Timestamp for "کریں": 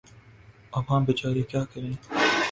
1.71-1.93